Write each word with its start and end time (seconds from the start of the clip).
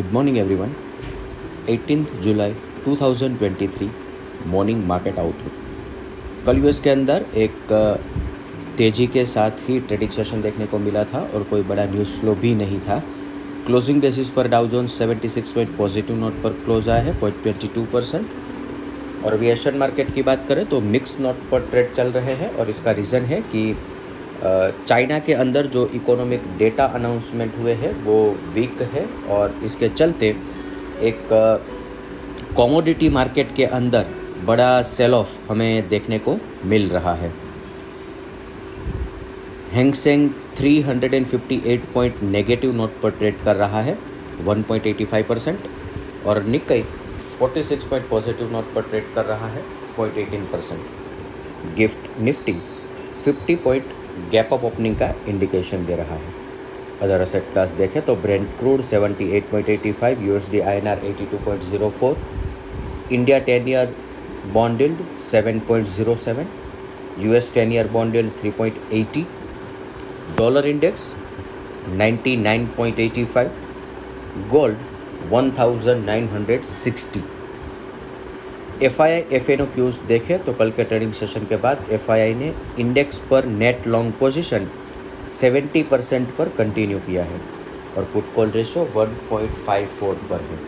Good 0.00 0.12
morning 0.12 0.36
everyone 0.38 0.70
18 1.70 2.04
जुलाई 2.22 2.52
2023 2.86 3.88
morning 4.46 4.84
market 4.84 5.18
outlook 5.18 6.46
कल 6.46 6.58
US 6.58 6.80
के 6.80 6.90
अंदर 6.90 7.24
एक 7.36 7.72
तेज़ी 8.78 9.06
के 9.06 9.24
साथ 9.26 9.58
ही 9.68 9.78
ट्रेडिंग 9.80 10.10
सेशन 10.10 10.42
देखने 10.42 10.66
को 10.66 10.78
मिला 10.78 11.02
था 11.04 11.20
और 11.34 11.42
कोई 11.42 11.62
बड़ा 11.62 11.84
न्यूज़ 11.84 12.14
फ्लो 12.20 12.34
भी 12.34 12.54
नहीं 12.54 12.78
था। 12.80 12.98
क्लोजिंग 13.66 14.00
बेसिस 14.00 14.30
पर 14.30 14.48
Dow 14.48 14.66
Jones 14.66 14.88
76 14.88 15.52
point 15.54 15.76
positive 15.76 16.16
note 16.16 16.42
पर 16.42 16.52
क्लोज 16.64 16.88
आया 16.88 17.02
है 17.02 17.18
पॉइंट 17.20 17.42
ट्वेंटी 17.42 17.68
टू 17.74 17.84
परसेंट 17.92 19.24
और 19.24 19.32
अभी 19.32 19.48
एशियन 19.48 19.76
मार्केट 19.78 20.14
की 20.14 20.22
बात 20.22 20.46
करें 20.48 20.64
तो 20.66 20.80
मिक्स 20.88 21.16
नोट 21.20 21.48
पर 21.50 21.68
ट्रेड 21.70 21.92
चल 21.92 22.12
रहे 22.12 22.34
हैं 22.34 22.54
और 22.56 22.70
इसका 22.70 22.92
रीज़न 22.92 23.32
है 23.32 23.40
कि 23.52 23.70
चाइना 24.42 25.18
के 25.18 25.32
अंदर 25.34 25.66
जो 25.66 25.86
इकोनॉमिक 25.94 26.42
डेटा 26.58 26.84
अनाउंसमेंट 26.94 27.56
हुए 27.58 27.72
हैं, 27.74 27.92
वो 28.04 28.36
वीक 28.54 28.82
है 28.92 29.04
और 29.30 29.54
इसके 29.64 29.88
चलते 29.88 30.34
एक 31.02 31.28
कॉमोडिटी 32.56 33.08
मार्केट 33.08 33.54
के 33.56 33.64
अंदर 33.78 34.06
बड़ा 34.44 34.70
सेल 34.88 35.14
ऑफ़ 35.14 35.36
हमें 35.50 35.88
देखने 35.88 36.18
को 36.18 36.36
मिल 36.64 36.88
रहा 36.88 37.14
है। 37.14 37.32
Hang Seng 39.72 40.30
358 40.56 41.84
point 41.94 42.22
negative 42.22 42.74
note 42.76 43.00
पर 43.02 43.10
ट्रेड 43.10 43.42
कर 43.44 43.56
रहा 43.56 43.80
है 43.82 43.98
1.85 44.46 45.22
परसेंट 45.24 45.68
और 46.26 46.42
निकई 46.46 46.82
46 47.42 47.84
पॉइंट 47.84 48.08
पॉजिटिव 48.08 48.52
नोट 48.52 48.74
पर 48.74 48.82
ट्रेड 48.82 49.14
कर 49.14 49.24
रहा 49.24 49.48
है 49.48 49.64
0.18 49.98 50.50
percent 50.52 51.76
GIFT 51.76 52.20
Nifty 52.20 52.60
50 53.28 53.56
point 53.64 53.92
gap 54.32 54.52
up 54.54 54.64
opening 54.64 54.96
का 54.96 55.14
इंडिकेशन 55.28 55.84
दे 55.86 55.96
रहा 55.96 56.14
है। 56.14 56.32
अदर 57.02 57.20
असेट 57.20 57.42
क्लास 57.52 57.70
देखें 57.78 58.02
तो 58.06 58.14
Brent 58.22 58.46
crude 58.58 58.80
78.85 58.84 60.22
USD 60.26 60.60
INR 60.60 60.98
82.04 61.10 62.14
India 63.12 63.38
ten 63.46 63.68
year 63.68 63.94
bond yield 64.54 64.98
7.07 65.32 66.44
US 67.24 67.52
ten 67.54 67.72
year 67.72 67.88
bond yield 67.92 68.30
3.80 68.44 69.24
dollar 70.38 70.66
index 70.66 71.12
99.85 71.98 73.48
gold 74.50 74.76
1960 75.32 77.39
F 78.82 79.00
I 79.02 79.12
I 79.12 79.22
F 79.32 79.50
एन 79.52 79.64
क्यूज 79.74 79.98
देखें 80.08 80.38
तो 80.44 80.52
कल 80.52 80.70
के 80.70 80.84
ट्रेडिंग 80.84 81.12
सेशन 81.12 81.44
के 81.46 81.56
बाद 81.64 81.84
एफ़ 81.92 82.10
आई 82.12 82.20
आई 82.20 82.34
ने 82.34 82.52
इंडेक्स 82.78 83.18
पर 83.30 83.44
नेट 83.46 83.86
लॉन्ग 83.86 84.12
पोजीशन 84.20 84.66
70 85.32 85.82
परसेंट 85.90 86.28
पर 86.36 86.48
कंटिन्यू 86.58 86.98
किया 86.98 87.24
है 87.24 87.40
और 87.96 88.04
पुट 88.12 88.34
कॉल 88.34 88.50
रेशो 88.50 88.84
1.54 88.96 90.14
पर 90.30 90.40
है। 90.50 90.58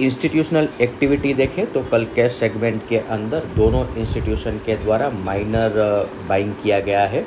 इंस्टीट्यूशनल 0.00 0.68
एक्टिविटी 0.80 1.32
देखें 1.34 1.64
तो 1.72 1.82
कल 1.90 2.04
कैश 2.14 2.32
सेगमेंट 2.32 2.88
के 2.88 2.98
अंदर 3.16 3.44
दोनों 3.56 3.84
इंस्टीट्यूशन 3.96 4.60
के 4.66 4.76
द्वारा 4.76 5.10
माइनर 5.24 5.78
बाइंग 6.28 6.52
किया 6.62 6.80
गया 6.80 7.04
है। 7.06 7.26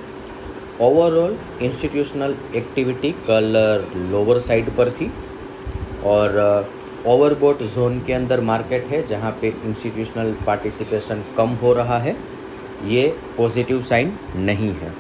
ओवरऑल 0.82 1.38
इंस्टीट्यूशनल 1.62 2.36
एक्टिविटी 2.56 3.12
कल 3.28 3.54
लोअर 4.12 4.40
साइड 4.40 4.70
पर 4.78 4.92
थी 4.92 5.12
और 6.06 6.40
ओवरबोट 7.08 7.62
जोन 7.64 8.00
के 8.06 8.14
अंदर 8.14 8.42
मार्केट 8.42 8.86
है, 8.88 9.06
जहाँ 9.08 9.32
पे 9.42 9.54
इंस्टीट्यूशनल 9.66 10.34
पार्टिसिपेशन 10.46 11.24
कम 11.38 11.50
हो 11.62 11.74
रहा 11.74 11.98
है। 12.00 12.16
ये 12.86 13.08
पॉजिटिव 13.38 13.82
साइन 13.82 14.14
नहीं 14.38 14.72
है। 14.74 14.94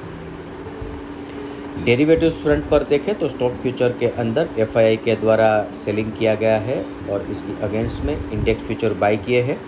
डेरिवेटिव्स 1.85 2.35
फ्रंट 2.41 2.69
पर 2.69 2.83
देखें 2.89 3.13
तो 3.15 3.27
स्टॉक 3.27 3.53
फ्यूचर 3.61 3.95
के 3.99 4.07
अंदर 4.17 4.49
एफआईआई 4.59 4.97
के 4.97 5.15
द्वारा 5.15 5.49
सेलिंग 5.75 6.11
किया 6.11 6.35
गया 6.35 6.57
है 6.59 6.77
और 7.11 7.25
इसकी 7.31 7.61
अगेंस्ट 7.63 8.03
में 8.05 8.31
इंडेक्स 8.31 8.61
फ्यूचर 8.67 8.94
बाई 8.95 9.17
किए 9.17 9.41
हैं। 9.41 9.59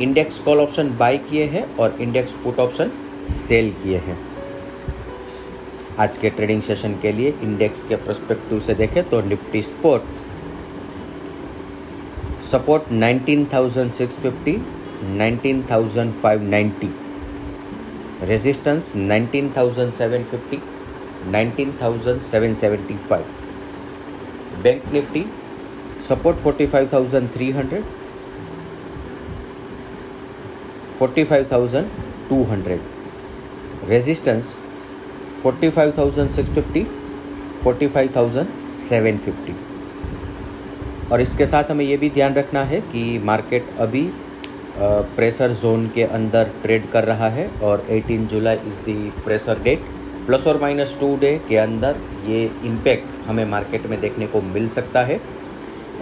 इंडेक्स 0.00 0.38
कॉल 0.38 0.60
ऑप्शन 0.60 0.96
बाई 0.98 1.18
किए 1.20 1.44
हैं 1.48 1.64
और 1.76 1.96
इंडेक्स 2.00 2.32
पुट 2.44 2.58
ऑप्शन 2.60 2.90
सेल 3.38 3.70
किए 3.82 3.98
हैं। 3.98 4.18
आज 5.98 6.16
के 6.16 6.30
ट्रेडिंग 6.30 6.62
सेशन 6.62 6.98
के 7.02 7.12
लिए 7.12 7.34
इंडेक्स 7.42 7.82
के 7.88 7.96
प्रोस्पेक्टिव 7.96 8.60
से 8.60 8.74
देखें 8.74 9.02
तो 9.10 9.20
Nifty 9.22 9.62
support 9.62 10.02
support 12.50 12.90
19650 12.90 14.60
19590 15.20 16.90
resistance 18.30 18.90
19750 18.94 20.60
19775 21.36 23.24
bank 24.66 24.82
nifty 24.96 25.22
support 26.08 26.36
45300 26.46 27.80
45200 30.98 32.80
resistance 33.94 34.46
45650 35.42 36.84
45750 37.64 39.75
और 41.12 41.20
इसके 41.20 41.46
साथ 41.46 41.70
हमें 41.70 41.84
ये 41.84 41.96
भी 41.96 42.10
ध्यान 42.10 42.34
रखना 42.34 42.62
है 42.64 42.80
कि 42.82 43.02
मार्केट 43.24 43.68
अभी 43.80 44.02
प्रेशर 44.78 45.52
जोन 45.54 45.86
के 45.88 46.02
अंदर 46.02 46.50
ट्रेड 46.62 46.90
कर 46.90 47.04
रहा 47.04 47.28
है 47.30 47.48
और 47.64 47.86
18 47.90 48.26
जुलाई 48.28 48.56
is 48.56 48.80
the 48.86 48.94
pressure 49.24 49.62
date. 49.62 49.80
Plus 50.26 50.46
और 50.46 50.60
माइनस 50.60 50.96
टू 51.00 51.16
डे 51.16 51.34
के 51.48 51.56
अंदर 51.56 51.96
ये 52.26 52.42
इम्पैक्ट 52.64 53.26
हमें 53.26 53.44
मार्केट 53.46 53.86
में 53.86 54.00
देखने 54.00 54.26
को 54.26 54.40
मिल 54.44 54.68
सकता 54.68 55.02
है। 55.02 55.20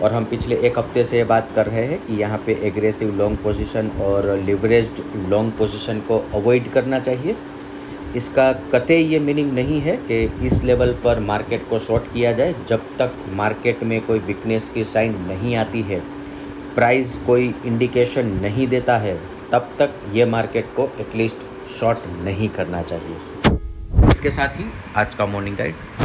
और 0.03 0.13
हम 0.13 0.25
पिछले 0.25 0.57
एक 0.67 0.79
हफ़्ते 0.79 1.05
से 1.05 1.17
ये 1.17 1.25
बात 1.25 1.51
कर 1.57 1.67
रहे 1.67 1.85
हैं 1.87 1.99
कि 2.07 2.15
यहाँ 2.21 2.39
पे 2.47 2.53
एग्रेसिव 2.67 3.15
लॉन्ग 3.17 3.39
पोजीशन 3.43 3.91
और 4.03 4.27
लिवरेज्ड 4.39 5.03
लॉन्ग 5.31 5.53
पोजीशन 5.59 6.01
को 6.09 6.19
अवॉइड 6.35 6.71
करना 6.73 6.99
चाहिए। 7.01 7.37
इसका 8.17 8.53
कतई 8.73 8.97
ये 8.97 9.19
मीनिंग 9.19 9.53
नहीं 9.53 9.81
है 9.81 9.97
कि 10.09 10.23
इस 10.47 10.63
लेवल 10.65 10.93
पर 11.05 11.21
मार्केट 11.21 11.69
को 11.71 11.79
शॉर्ट 11.79 12.13
किया 12.13 12.33
जाए, 12.33 12.55
जब 12.69 12.87
तक 12.99 13.15
मार्केट 13.33 13.83
में 13.83 14.01
कोई 14.07 14.19
वीकनेस 14.19 14.71
की 14.75 14.85
साइन 14.85 15.17
नहीं 15.29 15.57
आती 15.57 15.83
है 15.83 16.01
प्राइस 16.75 17.15
कोई 17.27 17.55
इंडिकेशन 17.67 18.27
नहीं 18.43 18.67
देता 18.69 18.97
है, 18.99 19.19
तब 19.53 19.71
तक 19.79 20.01
ये 20.13 20.25
मार्केट 20.27 20.75
को 20.77 20.91
एटलीस्ट 21.01 21.47
शॉर्ट 21.71 21.99
नहीं 22.25 22.49
करना 22.49 22.83
चाहिए। 22.83 24.09
इसके 24.11 24.31
साथ 24.31 24.59
ही 24.59 24.65
आज 24.97 25.15
का 25.15 25.27
मॉर्निंग 25.27 25.57
गाइड 25.57 26.04